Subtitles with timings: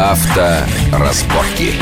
[0.00, 1.74] Авторазборки.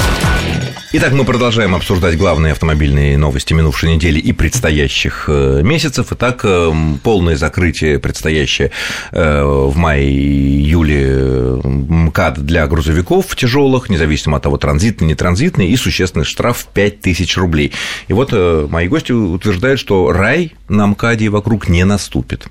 [0.90, 6.08] Итак, мы продолжаем обсуждать главные автомобильные новости минувшей недели и предстоящих э, месяцев.
[6.10, 6.72] Итак, э,
[7.04, 8.72] полное закрытие предстоящее
[9.12, 16.24] э, в мае-июле МКАД для грузовиков тяжелых, независимо от того, транзитный, не транзитный, и существенный
[16.24, 17.73] штраф в 5000 рублей.
[18.09, 22.48] И вот мои гости утверждают, что рай на МКАДе вокруг не наступит.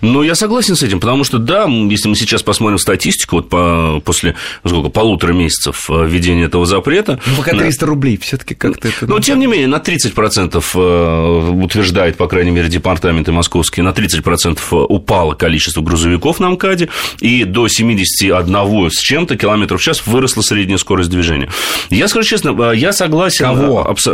[0.00, 4.00] Ну, я согласен с этим, потому что, да, если мы сейчас посмотрим статистику, вот по,
[4.04, 4.34] после
[4.66, 7.20] сколько, полутора месяцев э, введения этого запрета...
[7.26, 7.90] Ну, пока 300 на...
[7.90, 9.06] рублей все таки как-то это...
[9.06, 14.86] Но, тем не менее, на 30% э, утверждает, по крайней мере, департаменты московские, на 30%
[14.88, 16.88] упало количество грузовиков на МКАДе,
[17.20, 21.48] и до 71 с чем-то километров в час выросла средняя скорость движения.
[21.90, 23.44] Я скажу честно, э, я согласен...
[23.44, 23.88] Кого?
[23.88, 24.08] Абс...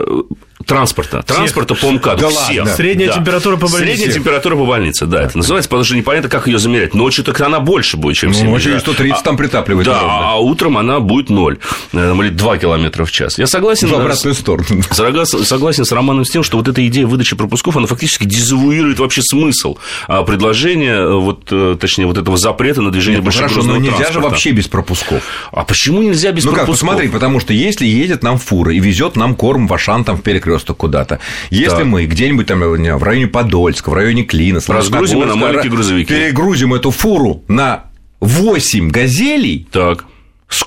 [0.67, 1.23] Транспорта.
[1.23, 2.23] Транспорта по МКАДу.
[2.23, 2.59] Да всех.
[2.59, 2.75] Ладно.
[2.77, 3.17] Средняя да.
[3.17, 3.87] температура по больнице.
[3.87, 6.95] Средняя температура по больнице, да, это называется, потому что непонятно, как ее замерять.
[6.95, 8.53] Ночью так она больше будет, чем ну, сегодня.
[8.53, 9.87] Ночью 130 а, там притапливает.
[9.87, 11.59] Да, а утром она будет 0,
[11.93, 13.39] э, или 2 километра в час.
[13.39, 13.89] Я согласен...
[13.89, 14.67] В обратную сторону.
[14.91, 19.23] Согласен с Романом с тем, что вот эта идея выдачи пропусков, она фактически дезавуирует вообще
[19.23, 23.43] смысл а, предложения, э, вот, э, точнее, вот этого запрета на движение Нет, ну больших
[23.43, 24.13] хорошо, но нельзя транспорта.
[24.13, 25.23] же вообще без пропусков.
[25.53, 26.83] А почему нельзя без ну пропусков?
[26.83, 30.05] Ну как, посмотри, потому что если едет нам фура и везет нам корм в Ашан
[30.05, 31.21] там в перекресток куда-то,
[31.51, 31.85] если да.
[31.85, 36.91] мы где-нибудь там в районе Подольска, в районе Клина, разгрузим на маленькие грузовики, перегрузим эту
[36.91, 37.85] фуру на
[38.21, 40.05] 8 газелей, так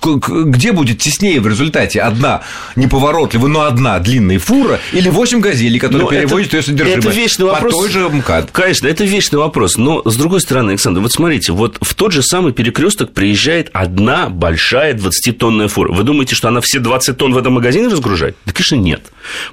[0.03, 2.41] где будет теснее в результате одна
[2.75, 7.09] неповоротливая, но одна длинная фура или 8 газелей, которые но перевозят это, ее содержимое это
[7.09, 7.73] вечный вопрос.
[7.73, 8.51] по той же МКАД?
[8.51, 9.77] Конечно, это вечный вопрос.
[9.77, 14.29] Но, с другой стороны, Александр, вот смотрите, вот в тот же самый перекресток приезжает одна
[14.29, 15.91] большая 20-тонная фура.
[15.91, 18.37] Вы думаете, что она все 20 тонн в этом магазине разгружает?
[18.45, 19.01] Да, конечно, нет.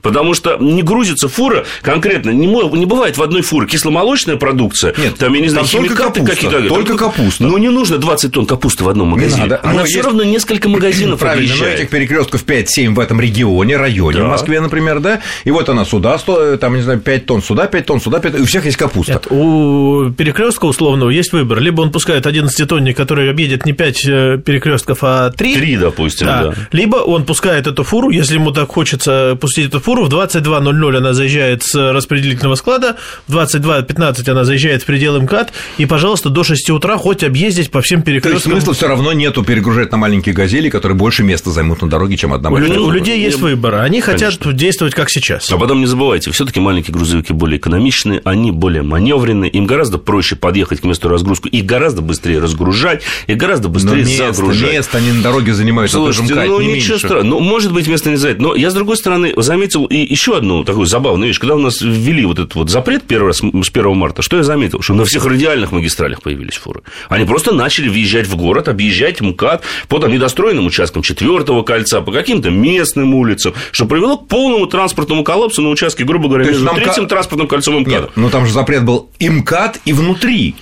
[0.03, 5.17] Потому что не грузится фура конкретно, не, не бывает в одной фуре кисломолочная продукция, нет,
[5.17, 6.63] там, я не знаю, химикаты какие-то.
[6.69, 7.45] Только капуста.
[7.45, 9.55] Ну, не нужно 20 тонн капусты в одном магазине.
[9.63, 14.25] Она все равно несколько магазинов Правильно, но этих перекрестков 5-7 в этом регионе, районе да.
[14.25, 16.19] в Москве, например, да, и вот она сюда,
[16.61, 18.41] там, не знаю, 5 тонн сюда, 5 тонн сюда, 5...
[18.41, 19.13] у всех есть капуста.
[19.13, 21.61] Нет, у перекрестка условного есть выбор.
[21.61, 25.55] Либо он пускает 11-тонник, который объедет не 5 э, перекрестков, а 3.
[25.55, 26.43] 3, допустим, да.
[26.45, 26.55] да.
[26.73, 31.13] Либо он пускает эту фуру, если ему так хочется пустить эту фуру, в 22.00 она
[31.13, 36.71] заезжает с распределительного склада, в 22.15 она заезжает в пределы МКАД, и, пожалуйста, до 6
[36.71, 38.31] утра хоть объездить по всем перекресткам.
[38.31, 41.89] То есть смысла все равно нету перегружать на маленькие газели, которые больше места займут на
[41.89, 42.79] дороге, чем одна большая.
[42.79, 44.29] У, у людей есть выбор, они Конечно.
[44.29, 45.51] хотят действовать как сейчас.
[45.51, 49.99] А потом не забывайте, все таки маленькие грузовики более экономичные, они более маневренные, им гораздо
[49.99, 54.73] проще подъехать к месту разгрузки, их гораздо быстрее разгружать, и гораздо быстрее но место, загружать.
[54.73, 58.11] место они на дороге занимают, Слушайте, это ну не ничего страшного, ну, может быть, место
[58.11, 61.55] не занять, но я, с другой стороны, заметил и еще одну такую забавную вещь, когда
[61.55, 64.83] у нас ввели вот этот вот запрет первый раз с 1 марта, что я заметил,
[64.83, 66.83] что на всех радиальных магистралях появились фуры.
[67.09, 72.13] Они просто начали въезжать в город, объезжать МКАД по там, недостроенным участкам четвертого кольца, по
[72.13, 77.07] каким-то местным улицам, что привело к полному транспортному коллапсу на участке, грубо говоря, между третьим
[77.07, 77.09] к...
[77.09, 78.03] транспортным кольцом и МКАДом.
[78.03, 80.55] Нет, но там же запрет был и МКАД, и внутри.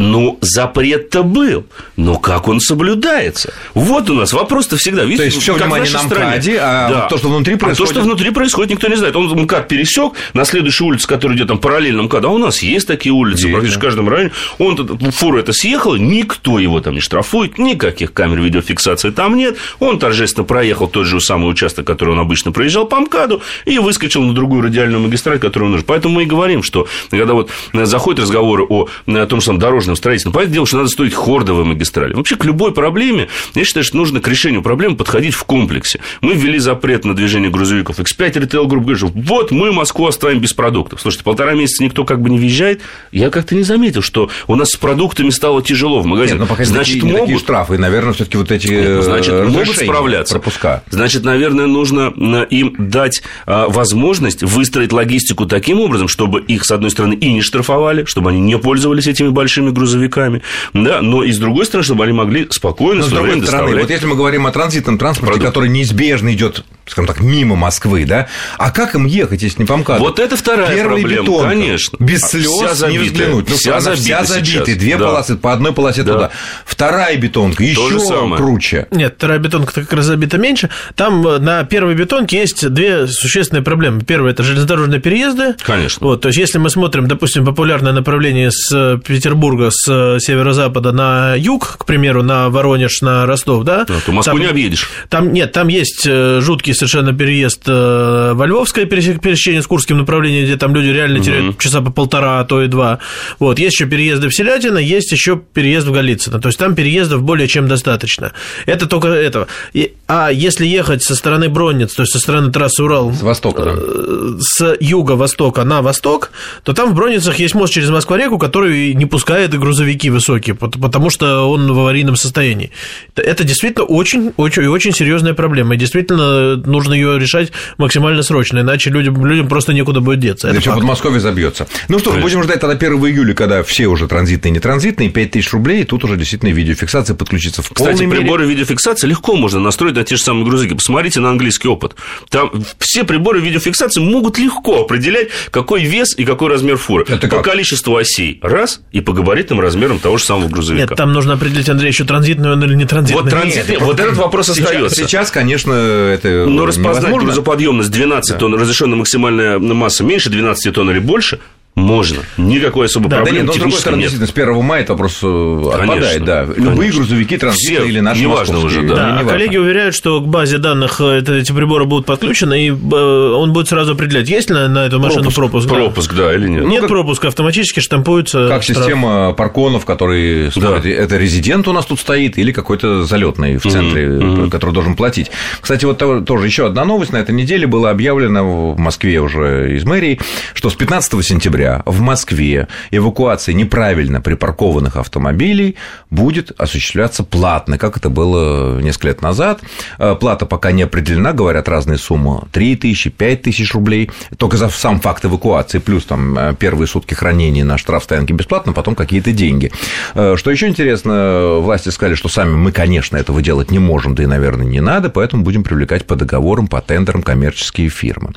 [0.00, 1.66] Ну, запрет-то был,
[1.96, 3.52] но как он соблюдается?
[3.74, 5.02] Вот у нас вопрос-то всегда.
[5.02, 7.08] Видите, то есть все внимание на МКАДе, а да.
[7.08, 7.90] то, что внутри происходит.
[7.90, 9.16] А то, что внутри происходит, никто не знает.
[9.16, 12.86] Он МКАД пересек на следующей улице, которая идет там параллельно МКАДу, а у нас есть
[12.86, 14.30] такие улицы есть, практически в каждом районе.
[14.58, 14.76] Он
[15.10, 19.56] фура это съехала, никто его там не штрафует, никаких камер видеофиксации там нет.
[19.80, 24.22] Он торжественно проехал тот же самый участок, который он обычно проезжал по МКАДу, и выскочил
[24.22, 25.86] на другую радиальную магистраль, которую он нужен.
[25.88, 29.50] Поэтому мы и говорим, что когда вот заходят разговоры о, о том, что
[29.88, 32.14] дорожном строительстве, понятное дело, что надо строить хордовые магистрали.
[32.14, 36.00] Вообще, к любой проблеме, я считаю, что нужно к решению проблемы подходить в комплексе.
[36.20, 37.98] Мы ввели запрет на движение грузовиков.
[37.98, 41.00] X5 ритейл групп говорит, вот мы Москву оставим без продуктов.
[41.00, 42.80] Слушайте, полтора месяца никто как бы не въезжает.
[43.12, 46.40] Я как-то не заметил, что у нас с продуктами стало тяжело в магазине.
[46.40, 47.20] Нет, ну, значит, такие, могут...
[47.20, 50.34] такие штрафы, наверное, все таки вот эти Нет, ну, значит, могут справляться.
[50.34, 50.82] Пропуска.
[50.90, 52.12] Значит, наверное, нужно
[52.50, 57.40] им дать а, возможность выстроить логистику таким образом, чтобы их, с одной стороны, и не
[57.40, 60.42] штрафовали, чтобы они не пользовались этими большими грузовиками,
[60.74, 63.90] да, но и с другой стороны, чтобы они могли спокойно, но с другой стороны, вот
[63.90, 65.48] если мы говорим о транзитном транспорте, Продукт.
[65.48, 69.76] который неизбежно идет, скажем так, мимо Москвы, да, а как им ехать, если не по
[69.76, 70.00] МКАДу?
[70.00, 71.96] Вот это вторая Первый проблема, бетон, конечно.
[71.98, 73.48] Без слез не взглянуть.
[73.48, 74.78] Ну, вся забита, вся забита сейчас.
[74.78, 75.06] две да.
[75.06, 76.12] полосы, по одной полосе да.
[76.12, 76.30] туда.
[76.64, 78.86] Вторая бетонка еще круче.
[78.90, 80.70] Нет, вторая бетонка как раз забита меньше.
[80.94, 84.02] Там э, на первой бетонке есть две существенные проблемы.
[84.02, 85.54] Первое– это железнодорожные переезды.
[85.62, 86.06] Конечно.
[86.06, 90.92] Вот, то есть, если мы смотрим, допустим, популярное направление с э, Петербурга, с э, северо-запада
[90.92, 93.84] на юг, к примеру, на Воронеж, на Ростов, да?
[93.84, 94.88] да то Москву там, не объедешь.
[95.08, 100.56] Там, нет, там есть жуткий совершенно переезд э, во Львовское пересечение с Курским направлением, где
[100.56, 101.58] там люди реально теряют угу.
[101.58, 102.98] часа по полтора, а то и два.
[103.38, 106.40] Вот, есть еще переезды в Селятино, есть еще переезд в Голицыно.
[106.40, 108.32] То есть там переездов более чем достаточно.
[108.66, 109.48] Это только этого.
[109.72, 113.12] И, а если ехать со стороны Бронниц, то есть со стороны трассы Урал...
[113.12, 113.74] С востока, да.
[113.76, 116.30] Э, с юга-востока на восток,
[116.62, 121.48] то там в Бронницах есть мост через Москва-реку, который не пускает грузовики высокие, потому что
[121.50, 122.70] он в аварийном состоянии.
[123.16, 125.74] Это действительно очень, очень, очень серьезная проблема.
[125.74, 130.48] И действительно нужно ее решать максимально срочно, иначе людям, людям просто некуда будет деться.
[130.48, 131.66] Это все Подмосковье забьется.
[131.88, 135.30] Ну что ж, будем ждать тогда 1 июля, когда все уже транзитные и нетранзитные, 5
[135.30, 138.20] тысяч рублей, и тут уже действительно видеофиксация подключится в Кстати, полной мере.
[138.20, 140.74] приборы видеофиксации легко можно настроить на те же самые грузовики.
[140.74, 141.94] Посмотрите на английский опыт.
[142.30, 147.04] Там все приборы видеофиксации могут легко определять, какой вес и какой размер фуры.
[147.08, 147.44] Это по как?
[147.44, 148.38] количеству осей.
[148.42, 150.86] Раз, и по габаритным размерам того же самого грузовика.
[150.86, 153.22] Нет, там нужно определить, Андрей, еще транзитный он или не транзитный.
[153.22, 154.96] Вот, транзитный, Нет, вот этот вопрос остается.
[154.96, 158.38] Сейчас, конечно, это Но распознать грузоподъемность 12 да.
[158.38, 161.40] тонн, разрешенная максимальная масса меньше 12 тонн или больше–
[161.88, 162.18] можно.
[162.36, 164.10] Никакой особой да, проблемы да, нет, но, с другой стороны, нет.
[164.10, 166.44] действительно, с 1 мая это вопрос э, отпадает, да.
[166.44, 167.00] Любые конечно.
[167.00, 168.94] грузовики транзитные или наши неважно уже, да.
[168.94, 169.30] да неважно.
[169.30, 173.52] коллеги уверяют, что к базе данных э, это, эти приборы будут подключены, и э, он
[173.52, 175.68] будет сразу определять, есть ли на эту машину пропуск.
[175.68, 176.64] Пропуск, да, да или нет.
[176.66, 178.78] Нет ну, пропуска, автоматически штампуется Как штраф.
[178.78, 181.02] система парконов, который смотрит, да.
[181.02, 184.50] это резидент у нас тут стоит или какой-то залетный в центре, mm-hmm.
[184.50, 185.30] который должен платить.
[185.60, 189.84] Кстати, вот тоже еще одна новость на этой неделе была объявлена в Москве уже из
[189.84, 190.20] мэрии,
[190.54, 195.76] что с 15 сентября в Москве эвакуация неправильно припаркованных автомобилей
[196.10, 199.60] будет осуществляться платно, как это было несколько лет назад.
[199.98, 204.68] Э, плата пока не определена, говорят разные суммы, 3 тысячи, 5 тысяч рублей, только за
[204.68, 209.72] сам факт эвакуации, плюс там э, первые сутки хранения на штрафстоянке бесплатно, потом какие-то деньги.
[210.14, 214.22] Э, что еще интересно, власти сказали, что сами мы, конечно, этого делать не можем, да
[214.22, 218.32] и, наверное, не надо, поэтому будем привлекать по договорам, по тендерам коммерческие фирмы.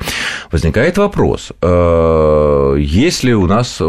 [0.50, 3.80] Возникает вопрос, если у нас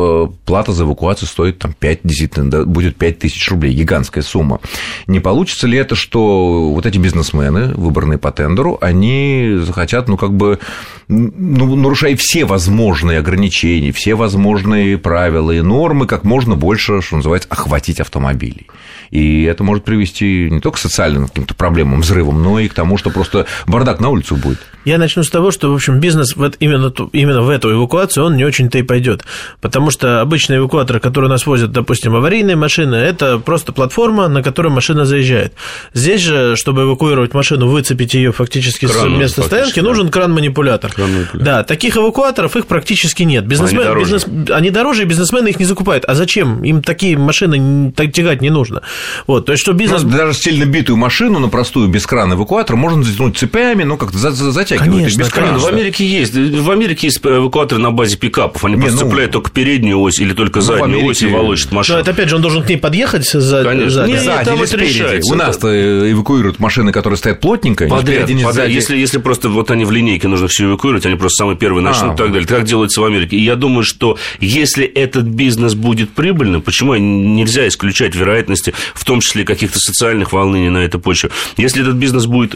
[0.46, 4.60] плата за эвакуацию стоит там 5, действительно, будет 5 тысяч рублей, гигантская сумма.
[5.08, 10.34] Не получится ли это, что вот эти бизнесмены, выбранные по тендеру, они захотят, ну, как
[10.34, 10.60] бы,
[11.08, 17.50] ну, нарушая все возможные ограничения, все возможные правила и нормы, как можно больше, что называется,
[17.50, 18.68] охватить автомобилей.
[19.12, 22.98] И это может привести не только к социальным каким-то проблемам, взрывам, но и к тому,
[22.98, 24.60] что просто бардак на улицу будет.
[24.86, 28.36] Я начну с того, что, в общем, бизнес вот именно, именно в эту эвакуацию, он
[28.36, 29.24] не очень-то и пойдет.
[29.62, 34.44] Потому что обычные эвакуаторы, которые у нас возят, допустим, аварийные машины, это просто платформа, на
[34.44, 35.54] которой машина заезжает.
[35.94, 39.86] Здесь же, чтобы эвакуировать машину, выцепить ее фактически кран, с места стоянки, да.
[39.86, 40.92] нужен кран-манипулятор.
[40.92, 41.46] кран-манипулятор.
[41.46, 43.46] Да, таких эвакуаторов их практически нет.
[43.46, 44.14] Бизнесмен, они, дороже.
[44.14, 46.06] Бизнес, они дороже, и бизнесмены их не закупают.
[46.06, 46.64] А зачем?
[46.64, 48.82] Им такие машины тягать не нужно.
[49.28, 50.04] Вот, то есть, что бизнес...
[50.04, 54.18] Ну, даже сильно битую машину на простую без крана эвакуатор можно затянуть цепями, ну, как-то
[54.18, 55.58] затягивать Конечно, без крана.
[55.58, 56.34] В Америке есть.
[56.34, 58.64] В Америке есть эвакуаторы на базе пикапов.
[58.66, 61.10] Они не, просто ну, цепляют только переднюю ось или только ну, заднюю Америке...
[61.10, 61.98] ось и волочат машину.
[61.98, 63.64] Но это, опять же, он должен к ней подъехать за...
[63.64, 63.90] Конечно.
[63.90, 64.12] Сзади.
[64.12, 65.32] Не, сзади или спереди.
[65.32, 68.70] У нас-то эвакуируют машины, которые стоят плотненько, подряд, спереди, подряд.
[68.70, 72.12] Если, если просто вот они в линейке нужно все эвакуировать, они просто самые первые начнут
[72.12, 72.14] а.
[72.14, 72.48] и так далее.
[72.48, 73.38] Так делается в Америке.
[73.38, 79.22] И я думаю, что если этот бизнес будет прибыльным, почему нельзя исключать вероятности, в том
[79.22, 81.30] числе каких-то социальных волнений на этой почве.
[81.58, 82.56] Если этот бизнес будет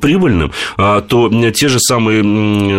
[0.00, 2.22] прибыльным, а, то те же самые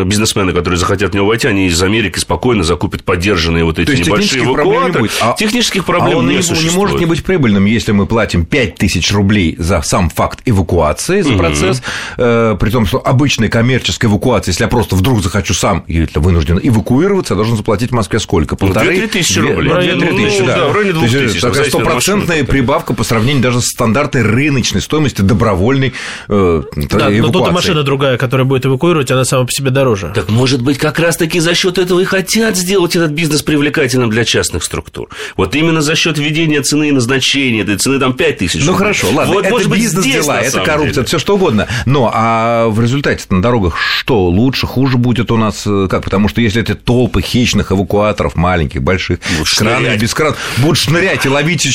[0.06, 3.92] бизнесмены, которые захотят в него войти, они из Америки спокойно закупят поддержанные вот эти то
[3.94, 5.10] есть небольшие эвакуаторы.
[5.22, 8.46] А, технических проблем а он не, не, не может не быть прибыльным, если мы платим
[8.46, 11.82] 5 тысяч рублей за сам факт эвакуации, за процесс,
[12.18, 16.60] э, при том, что обычная коммерческая эвакуация, если я просто вдруг захочу сам, или вынужден
[16.62, 18.56] эвакуироваться, я должен заплатить в Москве сколько?
[18.60, 19.02] Ну, Полторы?
[19.02, 19.72] Ну, тысячи рублей.
[19.72, 20.68] 2-3 тысячи, да.
[20.68, 21.42] В районе 2 тысяч.
[21.42, 25.94] Такая стопроцентная прибавка по сравнению даже с стандартной рыночной стоимости добровольной
[26.28, 27.20] э, да, эвакуации.
[27.20, 30.12] но тут машина другая, которая будет эвакуировать, она сама по себе дороже.
[30.16, 34.26] Так может быть, как раз-таки за счет этого и хотят сделать этот бизнес привлекательным для
[34.26, 35.10] частных структур.
[35.38, 38.64] Вот именно за счет введения цены и назначения этой цены там 5 тысяч.
[38.66, 41.68] Ну хорошо, ладно, вот, это бизнес-дела, это коррупция, все что угодно.
[41.86, 45.64] Но а в результате на дорогах что, лучше, хуже будет у нас?
[45.66, 46.04] Э, как?
[46.04, 51.26] Потому что если эти толпы хищных эвакуаторов, маленьких, больших, с кранами, без кран, будут шнырять
[51.26, 51.68] и ловить,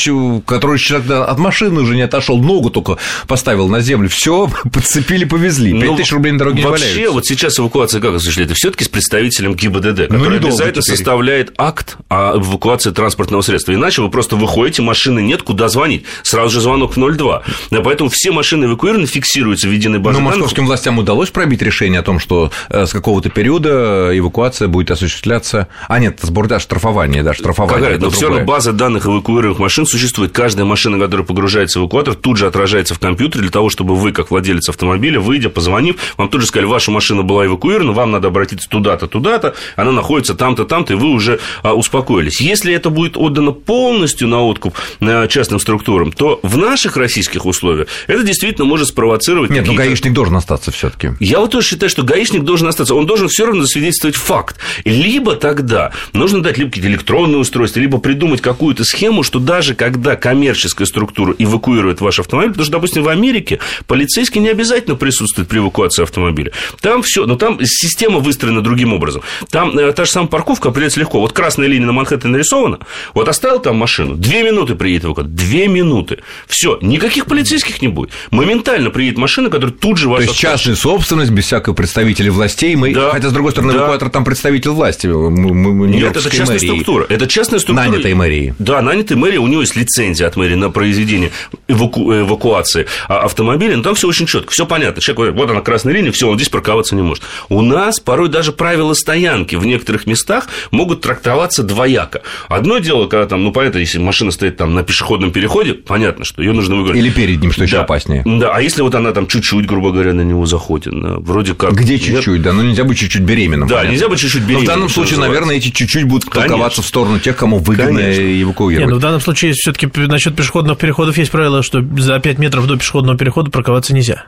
[0.45, 5.73] который человек от машины уже не отошел, ногу только поставил на землю, все, подцепили, повезли.
[5.73, 8.55] 5 ну, тысяч рублей на дороге не Вообще, вот сейчас эвакуация как осуществляется?
[8.55, 13.41] Все таки с представителем ГИБДД, ну, который ну, обязательно со составляет акт о эвакуации транспортного
[13.41, 13.71] средства.
[13.75, 16.03] Иначе вы просто выходите, машины нет, куда звонить.
[16.23, 17.43] Сразу же звонок в 02.
[17.83, 22.03] Поэтому все машины эвакуированы, фиксируются в единой базе Но московским властям удалось пробить решение о
[22.03, 25.67] том, что э, с какого-то периода эвакуация будет осуществляться...
[25.87, 27.81] А, нет, сбор, да, штрафование, да, штрафование.
[27.83, 27.99] Какая?
[27.99, 30.31] Но все равно база данных эвакуируемых машин существует.
[30.31, 34.11] Каждая машина, которая погружается в эвакуатор, тут же отражается в компьютере для того, чтобы вы,
[34.11, 38.29] как владелец автомобиля, выйдя, позвонив, вам тут же сказали, ваша машина была эвакуирована, вам надо
[38.29, 42.41] обратиться туда-то, туда-то, она находится там-то, там-то, и вы уже а, успокоились.
[42.41, 47.87] Если это будет отдано полностью на откуп а, частным структурам, то в наших российских условиях
[48.07, 49.51] это действительно может спровоцировать...
[49.51, 52.95] Нет, но гаишник должен остаться все таки Я вот тоже считаю, что гаишник должен остаться.
[52.95, 54.57] Он должен все равно засвидетельствовать факт.
[54.83, 60.15] Либо тогда нужно дать либо какие-то электронные устройства, либо придумать какую-то схему, что даже когда
[60.15, 65.59] коммерческая структура эвакуирует ваш автомобиль, потому что, допустим, в Америке полицейский не обязательно присутствует при
[65.59, 66.51] эвакуации автомобиля.
[66.81, 69.21] Там все, но там система выстроена другим образом.
[69.49, 71.19] Там э, та же самая парковка определяется легко.
[71.19, 72.79] Вот красная линия на Манхэттене нарисована,
[73.13, 76.19] вот оставил там машину, две минуты приедет эвакуатор, две минуты.
[76.47, 78.11] Все, никаких полицейских не будет.
[78.31, 82.75] Моментально приедет машина, которая тут же вас То есть частная собственность, без всякого представителей властей.
[82.75, 82.93] Мы...
[82.93, 83.79] Да, Хотя, с другой стороны, да.
[83.79, 85.07] эвакуатор там представитель власти.
[85.07, 86.67] Мы, мы, Нет, это частная мэрии.
[86.67, 87.05] структура.
[87.09, 87.87] Это частная структура.
[87.87, 88.55] Нанятая мэрии.
[88.59, 91.31] Да, нанятая мэрия, у него есть лицензия от мэрии на произведение
[91.67, 92.13] эваку...
[92.13, 95.01] эвакуации автомобиля, но там все очень четко, все понятно.
[95.01, 97.23] Человек говорит, вот она красная линия, все, он здесь парковаться не может.
[97.49, 102.21] У нас порой даже правила стоянки в некоторых местах могут трактоваться двояко.
[102.49, 106.41] Одно дело, когда там, ну, понятно, если машина стоит там на пешеходном переходе, понятно, что
[106.41, 106.97] ее нужно выиграть.
[106.97, 107.83] Или перед ним, что еще да.
[107.83, 108.23] опаснее.
[108.25, 111.73] Да, а если вот она там чуть-чуть, грубо говоря, на него заходит, да, вроде как...
[111.73, 113.67] Где чуть-чуть, да, ну нельзя быть чуть-чуть беременным.
[113.67, 113.93] Да, понятно.
[113.93, 114.65] нельзя быть чуть-чуть беременным.
[114.65, 118.41] Но в данном случае, наверное, эти чуть-чуть будут толковаться в сторону тех, кому выгодно Конечно.
[118.41, 118.85] эвакуировать.
[118.85, 122.67] Нет, ну в данном случае все-таки насчет пешеходных переходов есть правило, что за 5 метров
[122.67, 124.25] до пешеходного перехода парковаться нельзя.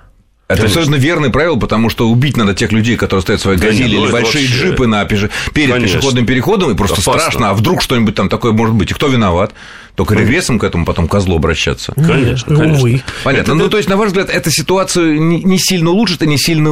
[0.47, 0.79] Это Конечно.
[0.79, 4.09] абсолютно верное правило, потому что убить надо тех людей, которые стоят в своей газели или
[4.09, 4.45] большие вообще...
[4.45, 5.29] джипы на пеше...
[5.53, 5.97] перед Конечно.
[5.97, 7.19] пешеходным переходом, и просто Опасно.
[7.19, 9.53] страшно, а вдруг что-нибудь там такое может быть, и кто виноват?
[9.97, 11.91] Только регрессом к этому потом козлу обращаться.
[11.93, 12.77] Конечно, конечно.
[12.77, 13.01] Увы.
[13.23, 13.53] Понятно.
[13.53, 13.53] Это...
[13.55, 16.69] Ну, то есть, на ваш взгляд, эта ситуацию не сильно улучшит и не сильно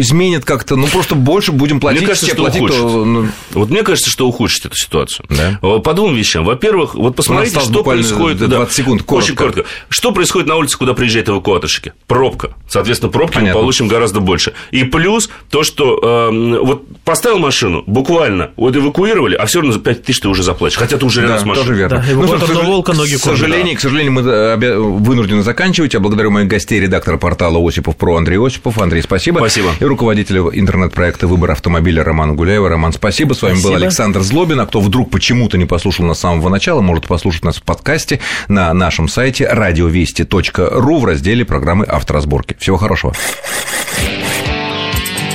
[0.00, 0.74] изменит как-то.
[0.74, 2.00] Ну, просто больше будем платить.
[2.00, 2.80] Мне кажется, что платить, ухудшит.
[2.80, 3.28] То, ну...
[3.52, 5.26] Вот мне кажется, что ухудшит эту ситуацию.
[5.28, 5.58] Да?
[5.78, 6.44] По двум вещам.
[6.44, 8.38] Во-первых, вот посмотрите, что происходит...
[8.38, 9.24] 20 да, секунд, коротко.
[9.24, 9.64] Очень коротко.
[9.88, 11.92] Что происходит на улице, куда приезжают эвакуаторщики?
[12.08, 12.54] Пробка.
[12.68, 13.54] Соответственно, пробки Понятно.
[13.54, 14.54] мы получим гораздо больше.
[14.72, 19.78] И плюс то, что э, вот поставил машину, буквально, вот эвакуировали, а все равно за
[19.78, 20.78] 5 тысяч ты уже заплатишь.
[20.78, 21.66] Хотя ты уже рядом да, с машиной.
[21.66, 22.04] тоже верно.
[22.08, 23.78] Да, эвакуатор ну, волка, ноги сожалению, да.
[23.78, 25.94] к сожалению, мы э, вынуждены заканчивать.
[25.94, 28.78] Я благодарю моих гостей, редактора портала Осипов про Андрей Осипов.
[28.78, 29.38] Андрей, спасибо.
[29.38, 29.70] Спасибо.
[29.78, 32.68] И руководителя интернет-проекта «Выбор автомобиля» Романа Гуляева.
[32.68, 33.34] Роман, спасибо.
[33.34, 33.74] С вами спасибо.
[33.74, 34.60] был Александр Злобин.
[34.60, 38.20] А кто вдруг почему-то не послушал нас с самого начала, может послушать нас в подкасте
[38.48, 42.56] на нашем сайте радиовести.ру в разделе программы «Авторазборки».
[42.58, 43.14] Всего хорошего.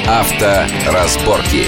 [0.08, 1.68] Авторазборки.